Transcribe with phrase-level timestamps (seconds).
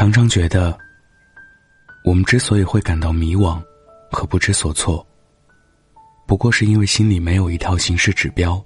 [0.00, 0.78] 常常觉得，
[2.04, 3.62] 我们之所以会感到迷惘
[4.10, 5.06] 和不知所措，
[6.26, 8.64] 不过是因为心里没有一套行事指标，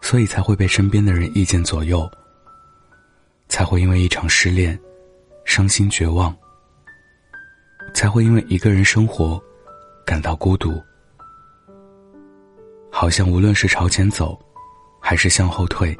[0.00, 2.10] 所以才会被身边的人意见左右，
[3.50, 4.80] 才会因为一场失恋
[5.44, 6.34] 伤心绝望，
[7.92, 9.38] 才会因为一个人生活
[10.06, 10.82] 感到孤独，
[12.90, 14.40] 好像无论是朝前走，
[15.02, 15.94] 还是向后退，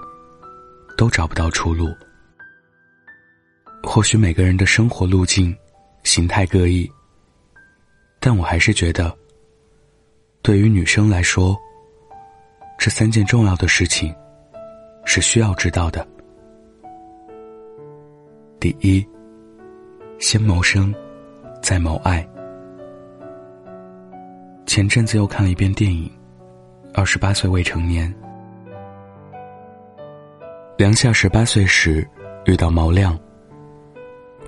[0.96, 1.94] 都找不到出路。
[3.88, 5.56] 或许每个人的生活路径、
[6.02, 6.90] 形态各异，
[8.18, 9.16] 但我还是觉得，
[10.42, 11.56] 对于女生来说，
[12.76, 14.12] 这三件重要的事情
[15.04, 16.06] 是需要知道的。
[18.58, 19.06] 第一，
[20.18, 20.92] 先谋生，
[21.62, 22.28] 再谋爱。
[24.66, 26.06] 前阵子又看了一遍电影
[26.92, 28.12] 《二十八岁未成年》，
[30.76, 32.06] 梁夏十八岁时
[32.46, 33.18] 遇到毛亮。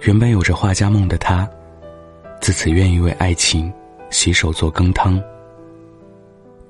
[0.02, 1.48] 原本有着画家梦的他，
[2.40, 3.70] 自此愿意为爱情
[4.10, 5.20] 洗手做羹汤，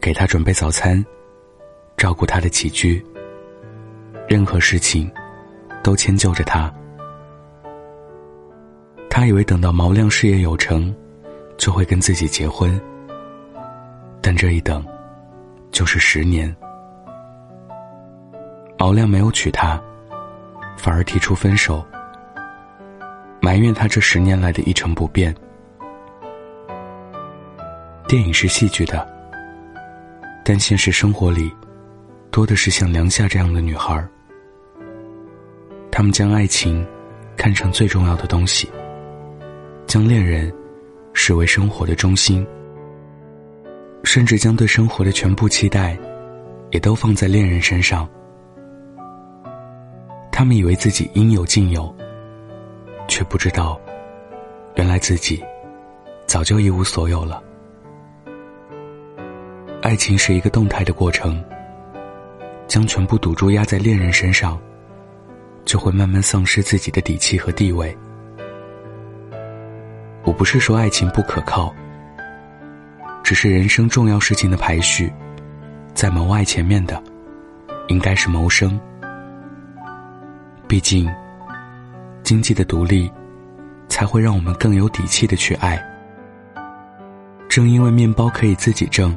[0.00, 1.05] 给他准备早餐，
[1.97, 3.05] 照顾他的起居。
[4.27, 5.11] 任何事情
[5.83, 6.72] 都迁就着他。
[9.08, 10.94] 他以为等到毛亮事业有成，
[11.56, 12.81] 就会跟自己结婚，
[14.20, 14.84] 但这一等
[15.70, 16.55] 就是十年。
[18.78, 19.81] 毛亮没有娶她，
[20.77, 21.84] 反而提出分手。
[23.41, 25.34] 埋怨他这十年来的一成不变。
[28.06, 29.06] 电影是戏剧的，
[30.44, 31.53] 但现实生活里，
[32.31, 34.09] 多的是像梁夏这样的女孩儿。
[35.91, 36.86] 她们将爱情
[37.36, 38.70] 看成最重要的东西，
[39.86, 40.53] 将恋人
[41.12, 42.47] 视为生活的中心，
[44.05, 45.98] 甚至将对生活的全部期待，
[46.70, 48.09] 也都放在恋人身上。
[50.33, 51.94] 他们以为自己应有尽有。
[53.09, 53.81] 却不知道，
[54.77, 55.42] 原来自己
[56.27, 57.42] 早就一无所有了。
[59.82, 61.43] 爱情是一个动态的过程，
[62.66, 64.60] 将全部赌注压在恋人身上，
[65.65, 67.97] 就会慢慢丧失自己的底气和地位。
[70.25, 71.75] 我不是说爱情不可靠，
[73.25, 75.11] 只是人生重要事情的排序，
[75.94, 77.03] 在谋爱前面的，
[77.88, 78.78] 应该是谋生。
[80.69, 81.11] 毕竟。
[82.28, 83.11] 经济的独立，
[83.89, 85.83] 才会让我们更有底气的去爱。
[87.49, 89.16] 正因为面包可以自己挣，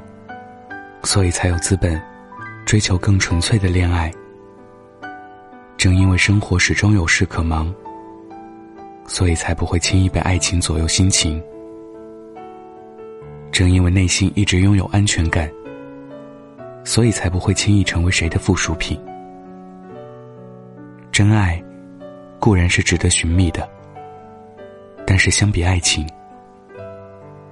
[1.04, 2.02] 所以才有资本
[2.66, 4.10] 追求更纯粹的恋爱。
[5.76, 7.70] 正因为生活始终有事可忙，
[9.06, 11.44] 所以才不会轻易被爱情左右心情。
[13.52, 15.52] 正因为内心一直拥有安全感，
[16.86, 18.98] 所以才不会轻易成为谁的附属品。
[21.12, 21.62] 真爱。
[22.42, 23.70] 固然是值得寻觅的，
[25.06, 26.10] 但是相比爱情，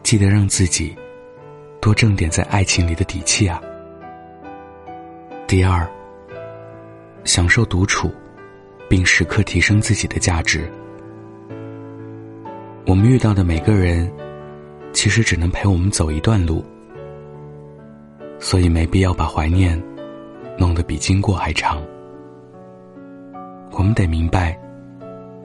[0.01, 0.97] 记得让自己
[1.79, 3.61] 多挣点在爱情里的底气啊。
[5.45, 5.87] 第二，
[7.23, 8.11] 享受独处，
[8.89, 10.67] 并时刻提升自己的价值。
[12.87, 14.11] 我们遇到的每个人，
[14.91, 16.65] 其实只能陪我们走一段路，
[18.39, 19.79] 所以没必要把怀念
[20.57, 21.79] 弄得比经过还长。
[23.69, 24.59] 我们得明白。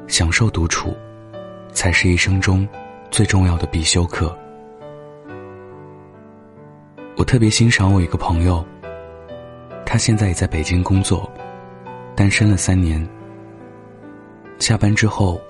[0.07, 0.95] 享受独处，
[1.73, 2.67] 才是一生中
[3.11, 4.37] 最重要的必修课。
[7.17, 8.65] 我特别欣赏我一个朋友，
[9.87, 11.31] 他现在也在北京工作，
[12.15, 13.07] 单身了三年。
[14.59, 15.41] 下班之后，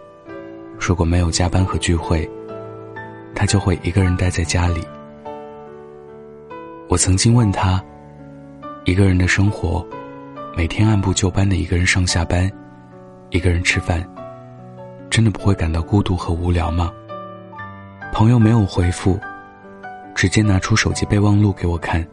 [0.78, 2.28] 如果没有加班和聚会，
[3.34, 4.82] 他就会一个人待在家里。
[6.88, 7.82] 我曾经问他，
[8.84, 9.84] 一个人的生活，
[10.56, 12.50] 每天按部就班的一个人上下班，
[13.30, 14.06] 一个人吃饭。
[15.14, 16.92] 真的不会感到孤独和无聊吗？
[18.12, 19.16] 朋友没有回复，
[20.12, 22.04] 直接拿出手机备忘录给我看。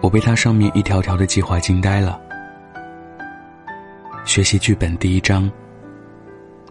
[0.00, 2.20] 我被他上面一条条的计划惊呆了。
[4.24, 5.50] 学习剧本第一章，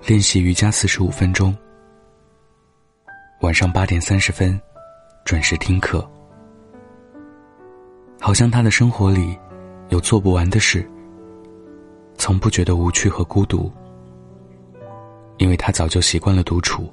[0.05, 1.53] 练习瑜伽四十五分钟，
[3.41, 4.57] 晚上八点三十分
[5.25, 6.09] 准时听课。
[8.21, 9.37] 好像他的生活里
[9.89, 10.89] 有做不完的事，
[12.15, 13.69] 从不觉得无趣和孤独。
[15.41, 16.87] 因为他早就习惯了独处，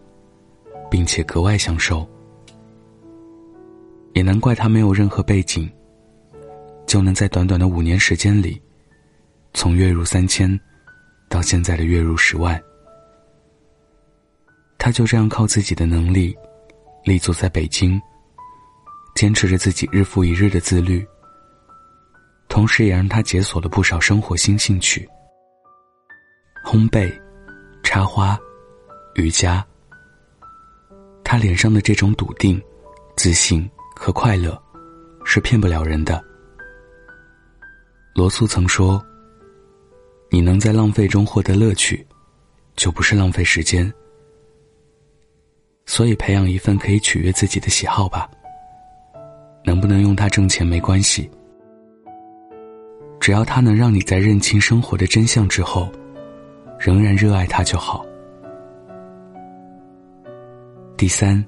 [0.91, 2.09] 并且格外享受，
[4.15, 5.71] 也难怪他没有任何背景，
[6.87, 8.59] 就能在短短的五年时间里，
[9.53, 10.59] 从月入三千，
[11.29, 12.59] 到现在的月入十万。
[14.79, 16.35] 他就这样靠自己的能力，
[17.05, 18.01] 立足在北京，
[19.15, 21.07] 坚持着自己日复一日的自律，
[22.49, 25.07] 同时也让他解锁了不少生活新兴趣，
[26.65, 27.13] 烘焙。
[27.99, 28.39] 插花、
[29.17, 29.67] 瑜伽。
[31.25, 32.63] 他脸上的这种笃定、
[33.17, 34.57] 自信和快乐，
[35.25, 36.25] 是骗不了人的。
[38.15, 39.05] 罗素曾说
[40.31, 42.07] ：“你能在浪费中获得乐趣，
[42.77, 43.93] 就不是浪费时间。”
[45.85, 48.31] 所以，培养一份可以取悦自己的喜好吧。
[49.65, 51.29] 能不能用它挣钱没关系，
[53.19, 55.91] 只要它能让你在认清生活的真相之后，
[56.79, 58.07] 仍然热爱它就好。
[60.97, 61.45] 第三，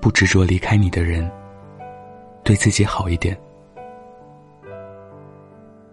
[0.00, 1.30] 不执着离开你的人，
[2.42, 3.36] 对自己好一点。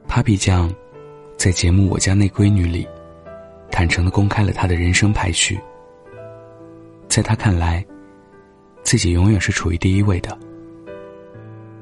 [0.07, 0.73] Papi 酱
[1.37, 2.87] 在节目《我家那闺女》里，
[3.71, 5.59] 坦诚的公开了他的人生排序。
[7.07, 7.85] 在他看来，
[8.83, 10.35] 自己永远是处于第一位的，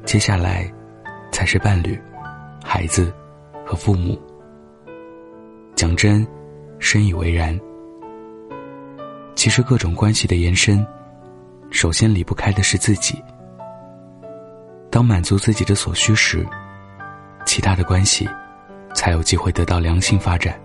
[0.03, 0.69] 接下来
[1.31, 1.97] 才是伴侣、
[2.63, 3.13] 孩子
[3.65, 4.21] 和父母。
[5.77, 6.25] 讲真，
[6.79, 7.57] 深以为然。
[9.35, 10.83] 其实，各种关系的延伸，
[11.69, 13.23] 首先离不开的是自己。
[14.89, 16.43] 当满足自己的所需时，
[17.45, 18.27] 其他的关系
[18.95, 20.59] 才有机会得到良性发展。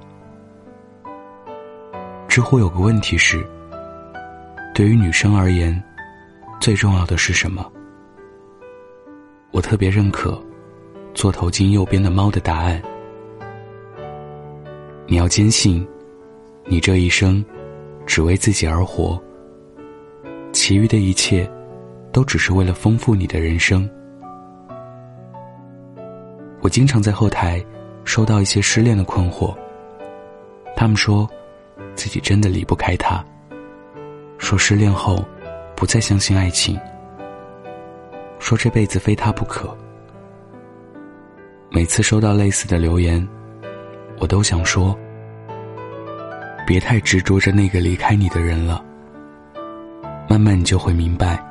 [2.26, 3.46] 知乎有个问题是：
[4.74, 5.78] 对于女生而言，
[6.58, 7.70] 最重要的是什么？
[9.50, 10.42] 我特别认可
[11.12, 12.82] 座头巾右边的猫的答案。
[15.06, 15.87] 你要坚信，
[16.66, 17.44] 你这一生。
[18.04, 19.19] 只为自己而活，
[20.52, 21.49] 其余的一切，
[22.12, 23.88] 都只是为了丰富你的人生。
[26.60, 27.64] 我经常在后台
[28.02, 29.56] 收到一些失恋的困惑，
[30.75, 31.31] 他们说
[31.94, 33.25] 自己真的离不开他，
[34.37, 35.25] 说失恋后
[35.76, 36.78] 不再相信爱情，
[38.40, 39.75] 说这辈子非他不可。
[41.70, 43.26] 每次收到类似的留言，
[44.22, 44.96] 我都想说。
[46.64, 48.80] 别太执着着那个离开你的人了，
[50.28, 51.44] 慢慢你就会明白，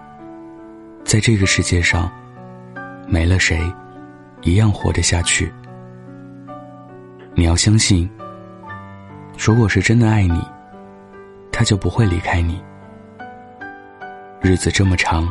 [1.03, 2.09] 在这个世界上，
[3.09, 3.61] 没了谁，
[4.43, 5.51] 一样活得下去。
[7.35, 8.09] 你要相信，
[9.37, 10.41] 如果是真的爱你，
[11.51, 12.63] 他就不会离开你。
[14.39, 15.29] 日子这么长，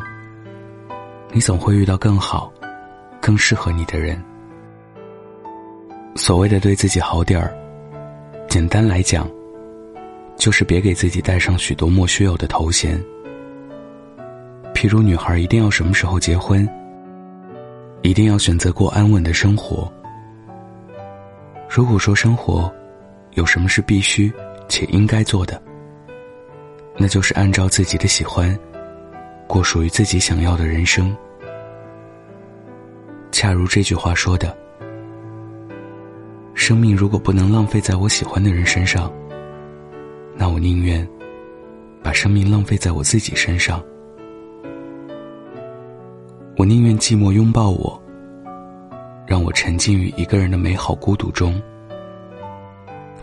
[1.33, 2.53] 你总会遇到更好、
[3.19, 4.23] 更适合你的人。
[6.15, 7.53] 所谓的对自己好点儿，
[8.49, 9.29] 简单来讲。
[10.37, 12.99] 就是别给自己带上许多莫须有的头衔，
[14.73, 16.67] 譬如女孩一定要什么时候结婚，
[18.01, 19.93] 一定要选择过安稳的生活。
[21.69, 22.73] 如果说生活
[23.33, 24.33] 有什么是必须
[24.67, 25.61] 且应该做的，
[26.97, 28.59] 那就是按照自己的喜欢，
[29.47, 31.15] 过属于自己想要的人生。
[33.31, 34.57] 恰如这句话说的
[36.61, 39.11] ：“生命如果不能浪费在我喜欢的人身上。”
[40.37, 41.09] 那我宁愿
[42.03, 43.83] 把生命浪费在我自己身上。
[46.59, 48.01] 我宁愿寂寞拥抱我，
[49.27, 51.59] 让我沉浸于一个人的美好孤独中，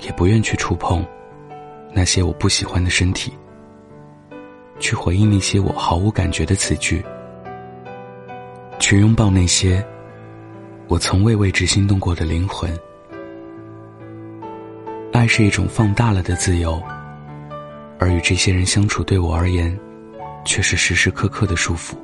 [0.02, 1.06] 也不愿去触碰
[1.94, 3.32] 那些我不喜欢的身体，
[4.80, 7.06] 去回应那些我毫无感觉的词句，
[8.80, 9.86] 去拥抱那些
[10.88, 12.76] 我从未为之心动过的灵魂。
[15.18, 16.80] 爱是一种放大了的自由。
[17.98, 19.76] 而与这些人相处，对我而言，
[20.46, 21.96] 却是时时刻刻的束缚。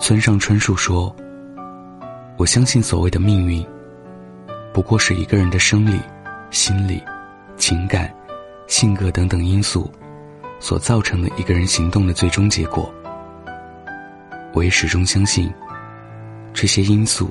[0.00, 1.14] 村上春树说
[2.36, 3.64] ：“我相信所谓的命运，
[4.74, 6.00] 不过是一个人的生理、
[6.50, 7.00] 心理、
[7.56, 8.12] 情感、
[8.66, 9.88] 性格等等因素
[10.58, 12.92] 所造成的一个人行动的最终结果。
[14.52, 15.48] 我也始终相信，
[16.52, 17.30] 这些因素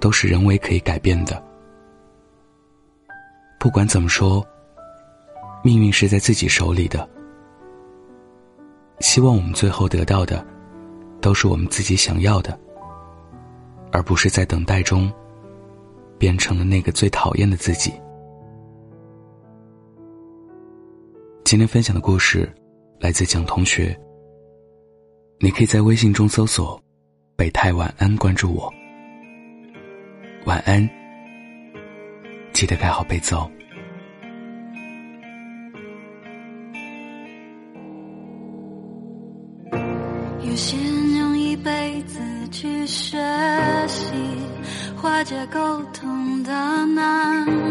[0.00, 1.51] 都是人为可以改变的。
[3.62, 4.44] 不管怎么说。”
[5.62, 7.08] 命运是在自己手里的，
[8.98, 10.44] 希望我们最后得到的，
[11.20, 12.58] 都是我们自己想要的，
[13.92, 15.08] 而不是在等待中，
[16.18, 17.92] 变成了那个最讨厌的自己。
[21.44, 22.52] 今天分享的故事
[22.98, 23.96] 来自蒋同学，
[25.38, 26.82] 你可以在微信中搜索
[27.38, 28.68] “北太晚安”，关注我。
[30.44, 30.90] 晚安，
[32.62, 33.50] 记得盖好被子哦。
[40.42, 42.20] 有些人用一辈子
[42.52, 43.18] 去学
[43.88, 44.12] 习
[44.96, 46.52] 化解沟通的
[46.86, 47.61] 难